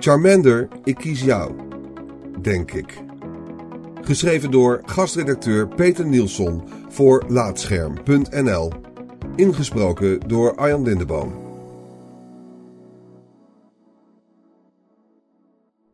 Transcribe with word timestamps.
Charmander, 0.00 0.68
ik 0.84 0.94
kies 0.94 1.22
jou. 1.22 1.54
Denk 2.42 2.72
ik. 2.72 3.02
Geschreven 4.00 4.50
door 4.50 4.82
gastredacteur 4.84 5.68
Peter 5.68 6.06
Nielsen 6.06 6.62
voor 6.88 7.24
Laatscherm.nl. 7.28 8.72
Ingesproken 9.36 10.20
door 10.28 10.56
Arjan 10.56 10.82
Lindeboom. 10.82 11.48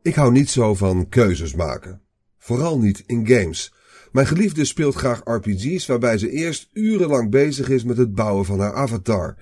Ik 0.02 0.14
hou 0.14 0.32
niet 0.32 0.50
zo 0.50 0.74
van 0.74 1.08
keuzes 1.08 1.54
maken. 1.54 2.00
Vooral 2.38 2.78
niet 2.78 3.02
in 3.06 3.26
games. 3.26 3.74
Mijn 4.12 4.26
geliefde 4.26 4.64
speelt 4.64 4.94
graag 4.94 5.20
RPG's 5.24 5.86
waarbij 5.86 6.18
ze 6.18 6.30
eerst 6.30 6.68
urenlang 6.72 7.30
bezig 7.30 7.68
is 7.68 7.84
met 7.84 7.96
het 7.96 8.14
bouwen 8.14 8.44
van 8.44 8.60
haar 8.60 8.74
avatar. 8.74 9.36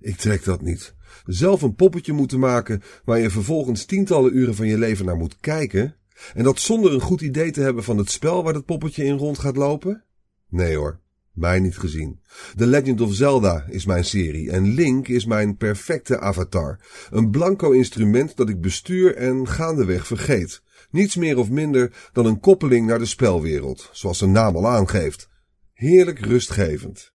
Ik 0.00 0.16
trek 0.16 0.44
dat 0.44 0.62
niet. 0.62 0.94
Zelf 1.26 1.62
een 1.62 1.74
poppetje 1.74 2.12
moeten 2.12 2.38
maken 2.38 2.82
waar 3.04 3.18
je 3.18 3.30
vervolgens 3.30 3.84
tientallen 3.84 4.36
uren 4.36 4.54
van 4.54 4.66
je 4.66 4.78
leven 4.78 5.04
naar 5.04 5.16
moet 5.16 5.36
kijken. 5.40 5.96
En 6.34 6.44
dat 6.44 6.60
zonder 6.60 6.92
een 6.92 7.00
goed 7.00 7.20
idee 7.20 7.50
te 7.50 7.60
hebben 7.60 7.84
van 7.84 7.98
het 7.98 8.10
spel 8.10 8.42
waar 8.42 8.52
dat 8.52 8.64
poppetje 8.64 9.04
in 9.04 9.16
rond 9.16 9.38
gaat 9.38 9.56
lopen? 9.56 10.04
Nee 10.48 10.76
hoor, 10.76 11.00
mij 11.32 11.60
niet 11.60 11.78
gezien. 11.78 12.20
The 12.56 12.66
Legend 12.66 13.00
of 13.00 13.14
Zelda 13.14 13.64
is 13.68 13.84
mijn 13.84 14.04
serie 14.04 14.50
en 14.50 14.74
Link 14.74 15.08
is 15.08 15.24
mijn 15.24 15.56
perfecte 15.56 16.20
avatar. 16.20 16.80
Een 17.10 17.30
blanco 17.30 17.70
instrument 17.70 18.36
dat 18.36 18.48
ik 18.48 18.60
bestuur 18.60 19.16
en 19.16 19.48
gaandeweg 19.48 20.06
vergeet. 20.06 20.62
Niets 20.90 21.16
meer 21.16 21.38
of 21.38 21.50
minder 21.50 22.10
dan 22.12 22.26
een 22.26 22.40
koppeling 22.40 22.86
naar 22.86 22.98
de 22.98 23.06
spelwereld, 23.06 23.88
zoals 23.92 24.18
zijn 24.18 24.32
naam 24.32 24.56
al 24.56 24.68
aangeeft. 24.68 25.28
Heerlijk 25.72 26.18
rustgevend. 26.18 27.12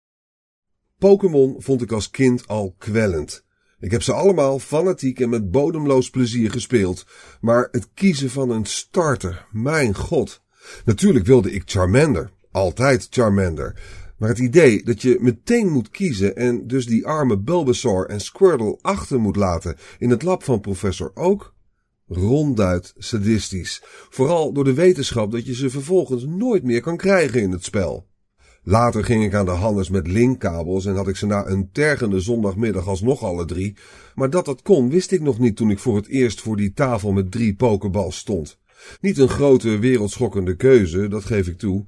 Pokémon 1.00 1.54
vond 1.58 1.82
ik 1.82 1.92
als 1.92 2.10
kind 2.10 2.48
al 2.48 2.74
kwellend. 2.78 3.44
Ik 3.78 3.90
heb 3.90 4.02
ze 4.02 4.12
allemaal 4.12 4.58
fanatiek 4.58 5.20
en 5.20 5.28
met 5.28 5.50
bodemloos 5.50 6.10
plezier 6.10 6.50
gespeeld. 6.50 7.06
Maar 7.40 7.68
het 7.70 7.88
kiezen 7.94 8.30
van 8.30 8.50
een 8.50 8.64
starter, 8.64 9.46
mijn 9.50 9.94
god. 9.94 10.42
Natuurlijk 10.84 11.26
wilde 11.26 11.52
ik 11.52 11.62
Charmander. 11.64 12.30
Altijd 12.50 13.06
Charmander. 13.10 13.80
Maar 14.18 14.28
het 14.28 14.38
idee 14.38 14.84
dat 14.84 15.02
je 15.02 15.16
meteen 15.20 15.68
moet 15.68 15.90
kiezen 15.90 16.36
en 16.36 16.66
dus 16.66 16.86
die 16.86 17.06
arme 17.06 17.38
Bulbasaur 17.38 18.06
en 18.06 18.20
Squirtle 18.20 18.78
achter 18.80 19.20
moet 19.20 19.36
laten 19.36 19.76
in 19.98 20.10
het 20.10 20.22
lab 20.22 20.44
van 20.44 20.60
professor 20.60 21.10
Oak? 21.14 21.54
Ronduit 22.06 22.92
sadistisch. 22.96 23.82
Vooral 24.10 24.52
door 24.52 24.64
de 24.64 24.74
wetenschap 24.74 25.32
dat 25.32 25.46
je 25.46 25.54
ze 25.54 25.70
vervolgens 25.70 26.24
nooit 26.24 26.62
meer 26.62 26.80
kan 26.80 26.96
krijgen 26.96 27.40
in 27.40 27.50
het 27.50 27.64
spel. 27.64 28.09
Later 28.62 29.04
ging 29.04 29.24
ik 29.24 29.34
aan 29.34 29.44
de 29.44 29.50
handels 29.50 29.88
met 29.88 30.06
linkkabels 30.06 30.86
en 30.86 30.94
had 30.94 31.08
ik 31.08 31.16
ze 31.16 31.26
na 31.26 31.46
een 31.46 31.68
tergende 31.72 32.20
zondagmiddag 32.20 32.86
alsnog 32.86 33.22
alle 33.22 33.44
drie. 33.44 33.76
Maar 34.14 34.30
dat 34.30 34.44
dat 34.44 34.62
kon 34.62 34.90
wist 34.90 35.12
ik 35.12 35.20
nog 35.20 35.38
niet 35.38 35.56
toen 35.56 35.70
ik 35.70 35.78
voor 35.78 35.96
het 35.96 36.08
eerst 36.08 36.40
voor 36.40 36.56
die 36.56 36.72
tafel 36.72 37.12
met 37.12 37.30
drie 37.30 37.54
pokerbals 37.54 38.16
stond. 38.16 38.58
Niet 39.00 39.18
een 39.18 39.28
grote 39.28 39.78
wereldschokkende 39.78 40.56
keuze, 40.56 41.08
dat 41.08 41.24
geef 41.24 41.46
ik 41.46 41.58
toe. 41.58 41.84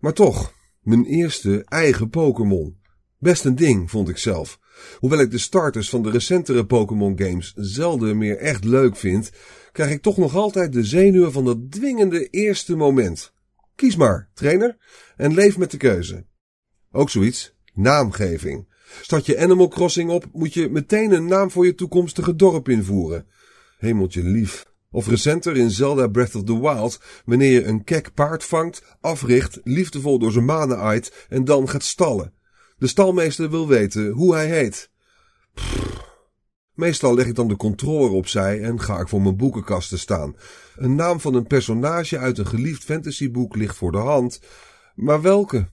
Maar 0.00 0.12
toch, 0.12 0.52
mijn 0.82 1.04
eerste 1.04 1.64
eigen 1.64 2.10
Pokémon. 2.10 2.76
Best 3.18 3.44
een 3.44 3.54
ding, 3.54 3.90
vond 3.90 4.08
ik 4.08 4.18
zelf. 4.18 4.58
Hoewel 4.98 5.20
ik 5.20 5.30
de 5.30 5.38
starters 5.38 5.88
van 5.88 6.02
de 6.02 6.10
recentere 6.10 6.66
Pokémon 6.66 7.18
games 7.18 7.52
zelden 7.56 8.18
meer 8.18 8.36
echt 8.36 8.64
leuk 8.64 8.96
vind, 8.96 9.30
krijg 9.72 9.90
ik 9.90 10.02
toch 10.02 10.16
nog 10.16 10.36
altijd 10.36 10.72
de 10.72 10.84
zenuwen 10.84 11.32
van 11.32 11.44
dat 11.44 11.70
dwingende 11.70 12.28
eerste 12.28 12.76
moment. 12.76 13.32
Kies 13.78 13.96
maar, 13.96 14.30
trainer, 14.34 14.76
en 15.16 15.34
leef 15.34 15.58
met 15.58 15.70
de 15.70 15.76
keuze. 15.76 16.26
Ook 16.92 17.10
zoiets, 17.10 17.54
naamgeving. 17.74 18.68
Start 19.00 19.26
je 19.26 19.38
Animal 19.38 19.68
Crossing 19.68 20.10
op, 20.10 20.24
moet 20.32 20.54
je 20.54 20.68
meteen 20.68 21.12
een 21.12 21.26
naam 21.26 21.50
voor 21.50 21.66
je 21.66 21.74
toekomstige 21.74 22.36
dorp 22.36 22.68
invoeren. 22.68 23.26
Hemeltje 23.78 24.22
lief. 24.22 24.66
Of 24.90 25.06
recenter 25.06 25.56
in 25.56 25.70
Zelda 25.70 26.06
Breath 26.06 26.34
of 26.34 26.44
the 26.44 26.60
Wild, 26.60 27.00
wanneer 27.24 27.50
je 27.50 27.64
een 27.64 27.84
kek 27.84 28.14
paard 28.14 28.44
vangt, 28.44 28.82
africht, 29.00 29.60
liefdevol 29.64 30.18
door 30.18 30.32
zijn 30.32 30.44
manen 30.44 30.78
aait 30.78 31.26
en 31.28 31.44
dan 31.44 31.68
gaat 31.68 31.84
stallen. 31.84 32.32
De 32.78 32.86
stalmeester 32.86 33.50
wil 33.50 33.68
weten 33.68 34.10
hoe 34.10 34.34
hij 34.34 34.48
heet. 34.48 34.90
Meestal 36.78 37.14
leg 37.14 37.26
ik 37.26 37.34
dan 37.34 37.48
de 37.48 37.56
controller 37.56 38.10
opzij 38.10 38.62
en 38.62 38.80
ga 38.80 39.00
ik 39.00 39.08
voor 39.08 39.22
mijn 39.22 39.36
boekenkasten 39.36 39.98
staan. 39.98 40.36
Een 40.76 40.94
naam 40.94 41.20
van 41.20 41.34
een 41.34 41.46
personage 41.46 42.18
uit 42.18 42.38
een 42.38 42.46
geliefd 42.46 42.84
fantasyboek 42.84 43.56
ligt 43.56 43.76
voor 43.76 43.92
de 43.92 43.98
hand. 43.98 44.40
Maar 44.94 45.22
welke? 45.22 45.70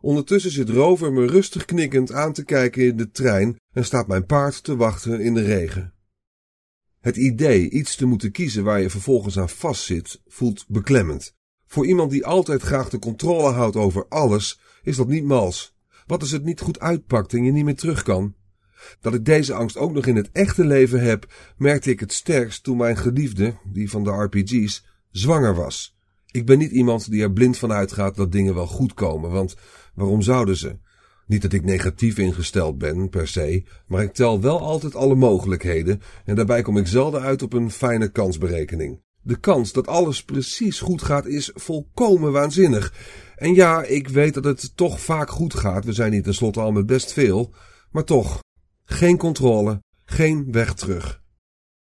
Ondertussen 0.00 0.50
zit 0.50 0.68
Rover 0.68 1.12
me 1.12 1.26
rustig 1.26 1.64
knikkend 1.64 2.12
aan 2.12 2.32
te 2.32 2.44
kijken 2.44 2.82
in 2.82 2.96
de 2.96 3.10
trein 3.10 3.56
en 3.72 3.84
staat 3.84 4.06
mijn 4.06 4.26
paard 4.26 4.62
te 4.64 4.76
wachten 4.76 5.20
in 5.20 5.34
de 5.34 5.42
regen. 5.42 5.94
Het 7.00 7.16
idee 7.16 7.70
iets 7.70 7.96
te 7.96 8.06
moeten 8.06 8.32
kiezen 8.32 8.64
waar 8.64 8.80
je 8.80 8.90
vervolgens 8.90 9.38
aan 9.38 9.48
vastzit, 9.48 10.20
voelt 10.26 10.64
beklemmend. 10.68 11.34
Voor 11.66 11.86
iemand 11.86 12.10
die 12.10 12.26
altijd 12.26 12.62
graag 12.62 12.88
de 12.88 12.98
controle 12.98 13.52
houdt 13.52 13.76
over 13.76 14.06
alles, 14.08 14.60
is 14.82 14.96
dat 14.96 15.08
niet 15.08 15.24
mals. 15.24 15.76
Wat 16.06 16.20
als 16.20 16.30
het 16.30 16.44
niet 16.44 16.60
goed 16.60 16.80
uitpakt 16.80 17.32
en 17.32 17.44
je 17.44 17.52
niet 17.52 17.64
meer 17.64 17.76
terug 17.76 18.02
kan? 18.02 18.34
Dat 19.00 19.14
ik 19.14 19.24
deze 19.24 19.54
angst 19.54 19.76
ook 19.76 19.92
nog 19.92 20.06
in 20.06 20.16
het 20.16 20.30
echte 20.32 20.64
leven 20.64 21.00
heb, 21.00 21.32
merkte 21.56 21.90
ik 21.90 22.00
het 22.00 22.12
sterkst 22.12 22.62
toen 22.62 22.76
mijn 22.76 22.96
geliefde, 22.96 23.54
die 23.72 23.90
van 23.90 24.04
de 24.04 24.10
RPG's, 24.10 24.84
zwanger 25.10 25.54
was. 25.54 25.96
Ik 26.30 26.46
ben 26.46 26.58
niet 26.58 26.70
iemand 26.70 27.10
die 27.10 27.22
er 27.22 27.32
blind 27.32 27.58
van 27.58 27.72
uitgaat 27.72 28.16
dat 28.16 28.32
dingen 28.32 28.54
wel 28.54 28.66
goed 28.66 28.94
komen, 28.94 29.30
want 29.30 29.56
waarom 29.94 30.22
zouden 30.22 30.56
ze? 30.56 30.78
Niet 31.26 31.42
dat 31.42 31.52
ik 31.52 31.64
negatief 31.64 32.18
ingesteld 32.18 32.78
ben, 32.78 33.08
per 33.08 33.28
se, 33.28 33.64
maar 33.86 34.02
ik 34.02 34.12
tel 34.12 34.40
wel 34.40 34.60
altijd 34.60 34.94
alle 34.94 35.14
mogelijkheden 35.14 36.00
en 36.24 36.34
daarbij 36.34 36.62
kom 36.62 36.76
ik 36.76 36.86
zelden 36.86 37.20
uit 37.20 37.42
op 37.42 37.52
een 37.52 37.70
fijne 37.70 38.08
kansberekening. 38.08 39.02
De 39.20 39.36
kans 39.36 39.72
dat 39.72 39.86
alles 39.86 40.24
precies 40.24 40.80
goed 40.80 41.02
gaat 41.02 41.26
is 41.26 41.50
volkomen 41.54 42.32
waanzinnig. 42.32 42.94
En 43.36 43.54
ja, 43.54 43.82
ik 43.82 44.08
weet 44.08 44.34
dat 44.34 44.44
het 44.44 44.76
toch 44.76 45.00
vaak 45.00 45.30
goed 45.30 45.54
gaat, 45.54 45.84
we 45.84 45.92
zijn 45.92 46.12
hier 46.12 46.22
tenslotte 46.22 46.60
al 46.60 46.72
met 46.72 46.86
best 46.86 47.12
veel, 47.12 47.54
maar 47.90 48.04
toch, 48.04 48.42
geen 48.84 49.16
controle, 49.16 49.82
geen 50.04 50.52
weg 50.52 50.74
terug. 50.74 51.22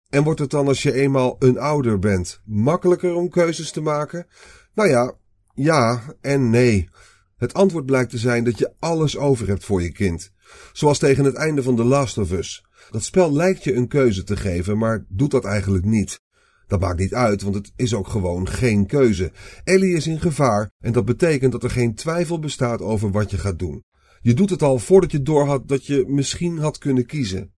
En 0.09 0.23
wordt 0.23 0.41
het 0.41 0.51
dan 0.51 0.67
als 0.67 0.83
je 0.83 0.93
eenmaal 0.93 1.37
een 1.39 1.59
ouder 1.59 1.99
bent 1.99 2.41
makkelijker 2.45 3.15
om 3.15 3.29
keuzes 3.29 3.71
te 3.71 3.81
maken? 3.81 4.27
Nou 4.75 4.89
ja, 4.89 5.15
ja 5.55 6.03
en 6.21 6.51
nee. 6.51 6.89
Het 7.37 7.55
antwoord 7.55 7.87
blijkt 7.87 8.11
te 8.11 8.19
zijn 8.19 8.45
dat 8.45 8.59
je 8.59 8.73
alles 8.79 9.17
over 9.17 9.47
hebt 9.49 9.65
voor 9.65 9.83
je 9.83 9.93
kind. 9.93 10.33
Zoals 10.73 10.99
tegen 10.99 11.25
het 11.25 11.35
einde 11.35 11.63
van 11.63 11.77
The 11.77 11.85
Last 11.85 12.19
of 12.19 12.33
Us. 12.33 12.65
Dat 12.91 13.05
spel 13.05 13.33
lijkt 13.33 13.65
je 13.65 13.75
een 13.75 13.89
keuze 13.89 14.25
te 14.25 14.37
geven, 14.37 14.79
maar 14.79 15.05
doet 15.09 15.31
dat 15.31 15.45
eigenlijk 15.45 15.85
niet. 15.85 16.21
Dat 16.67 16.81
maakt 16.81 16.99
niet 16.99 17.15
uit, 17.15 17.43
want 17.43 17.55
het 17.55 17.73
is 17.77 17.95
ook 17.95 18.09
gewoon 18.09 18.49
geen 18.49 18.87
keuze. 18.87 19.33
Ellie 19.65 19.95
is 19.95 20.07
in 20.07 20.21
gevaar 20.21 20.71
en 20.79 20.93
dat 20.93 21.05
betekent 21.05 21.53
dat 21.53 21.65
er 21.65 21.71
geen 21.71 21.95
twijfel 21.95 22.39
bestaat 22.39 22.81
over 22.81 23.11
wat 23.11 23.31
je 23.31 23.39
gaat 23.39 23.59
doen. 23.59 23.85
Je 24.27 24.35
doet 24.35 24.51
het 24.51 24.63
al 24.63 24.79
voordat 24.79 25.11
je 25.11 25.23
doorhad 25.23 25.69
dat 25.69 25.87
je 25.87 26.05
misschien 26.07 26.59
had 26.59 26.79
kunnen 26.79 27.07
kiezen. 27.07 27.53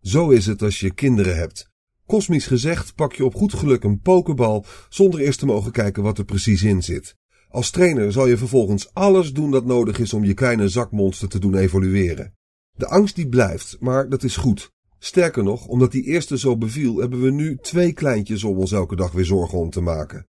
Zo 0.00 0.30
is 0.30 0.46
het 0.46 0.62
als 0.62 0.80
je 0.80 0.94
kinderen 0.94 1.36
hebt. 1.36 1.70
Kosmisch 2.06 2.46
gezegd 2.46 2.94
pak 2.94 3.12
je 3.12 3.24
op 3.24 3.34
goed 3.34 3.54
geluk 3.54 3.84
een 3.84 4.00
pokebal 4.00 4.64
zonder 4.88 5.20
eerst 5.20 5.38
te 5.38 5.46
mogen 5.46 5.72
kijken 5.72 6.02
wat 6.02 6.18
er 6.18 6.24
precies 6.24 6.62
in 6.62 6.82
zit. 6.82 7.16
Als 7.48 7.70
trainer 7.70 8.12
zal 8.12 8.26
je 8.26 8.36
vervolgens 8.36 8.94
alles 8.94 9.32
doen 9.32 9.50
dat 9.50 9.64
nodig 9.64 9.98
is 9.98 10.12
om 10.12 10.24
je 10.24 10.34
kleine 10.34 10.68
zakmonster 10.68 11.28
te 11.28 11.38
doen 11.38 11.54
evolueren. 11.56 12.34
De 12.72 12.86
angst 12.86 13.16
die 13.16 13.28
blijft, 13.28 13.76
maar 13.80 14.08
dat 14.08 14.22
is 14.22 14.36
goed. 14.36 14.72
Sterker 14.98 15.42
nog, 15.42 15.66
omdat 15.66 15.92
die 15.92 16.04
eerste 16.04 16.38
zo 16.38 16.56
beviel, 16.56 16.96
hebben 16.96 17.20
we 17.20 17.30
nu 17.30 17.56
twee 17.56 17.92
kleintjes 17.92 18.44
om 18.44 18.58
ons 18.58 18.72
elke 18.72 18.96
dag 18.96 19.12
weer 19.12 19.24
zorgen 19.24 19.58
om 19.58 19.70
te 19.70 19.80
maken. 19.80 20.26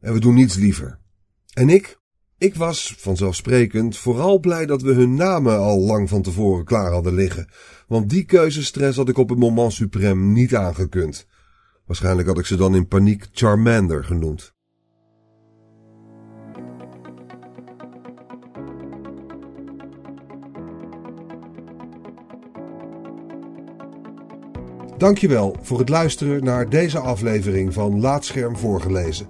En 0.00 0.12
we 0.12 0.20
doen 0.20 0.34
niets 0.34 0.56
liever. 0.56 1.00
En 1.52 1.68
ik? 1.68 2.02
Ik 2.44 2.54
was, 2.54 2.94
vanzelfsprekend, 2.98 3.96
vooral 3.96 4.38
blij 4.38 4.66
dat 4.66 4.82
we 4.82 4.92
hun 4.92 5.14
namen 5.14 5.58
al 5.58 5.78
lang 5.78 6.08
van 6.08 6.22
tevoren 6.22 6.64
klaar 6.64 6.92
hadden 6.92 7.14
liggen. 7.14 7.48
Want 7.88 8.10
die 8.10 8.24
keuzestress 8.24 8.96
had 8.96 9.08
ik 9.08 9.18
op 9.18 9.28
het 9.28 9.38
moment 9.38 9.82
suprême 9.82 10.32
niet 10.32 10.54
aangekund. 10.54 11.26
Waarschijnlijk 11.86 12.28
had 12.28 12.38
ik 12.38 12.46
ze 12.46 12.56
dan 12.56 12.74
in 12.74 12.88
paniek 12.88 13.28
Charmander 13.32 14.04
genoemd. 14.04 14.54
Dankjewel 24.98 25.56
voor 25.62 25.78
het 25.78 25.88
luisteren 25.88 26.44
naar 26.44 26.68
deze 26.68 26.98
aflevering 26.98 27.72
van 27.72 28.00
Laatscherm 28.00 28.56
voorgelezen. 28.56 29.26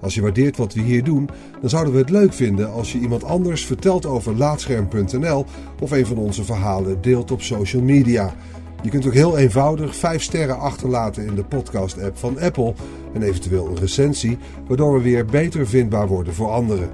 Als 0.00 0.14
je 0.14 0.22
waardeert 0.22 0.56
wat 0.56 0.74
we 0.74 0.80
hier 0.80 1.04
doen, 1.04 1.28
dan 1.60 1.70
zouden 1.70 1.92
we 1.92 1.98
het 1.98 2.10
leuk 2.10 2.32
vinden 2.32 2.72
als 2.72 2.92
je 2.92 2.98
iemand 2.98 3.24
anders 3.24 3.66
vertelt 3.66 4.06
over 4.06 4.36
laatscherm.nl 4.36 5.44
of 5.80 5.90
een 5.90 6.06
van 6.06 6.16
onze 6.16 6.44
verhalen 6.44 7.00
deelt 7.00 7.30
op 7.30 7.42
social 7.42 7.82
media. 7.82 8.34
Je 8.82 8.90
kunt 8.90 9.06
ook 9.06 9.12
heel 9.12 9.38
eenvoudig 9.38 9.96
5 9.96 10.22
sterren 10.22 10.58
achterlaten 10.58 11.26
in 11.26 11.34
de 11.34 11.44
podcast-app 11.44 12.18
van 12.18 12.38
Apple 12.40 12.74
en 13.14 13.22
eventueel 13.22 13.66
een 13.66 13.78
recensie, 13.78 14.38
waardoor 14.68 14.94
we 14.94 15.02
weer 15.02 15.24
beter 15.24 15.66
vindbaar 15.66 16.08
worden 16.08 16.34
voor 16.34 16.50
anderen. 16.50 16.90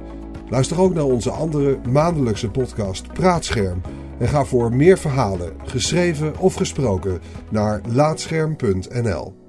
Luister 0.48 0.80
ook 0.80 0.94
naar 0.94 1.04
onze 1.04 1.30
andere 1.30 1.78
maandelijkse 1.90 2.50
podcast 2.50 3.12
Praatscherm 3.12 3.80
en 4.18 4.28
ga 4.28 4.44
voor 4.44 4.72
meer 4.72 4.98
verhalen, 4.98 5.52
geschreven 5.64 6.38
of 6.38 6.54
gesproken, 6.54 7.20
naar 7.50 7.80
laatscherm.nl. 7.88 9.43